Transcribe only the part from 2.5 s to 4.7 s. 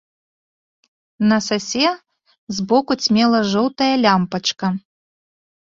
збоку цьмела жоўтая лямпачка.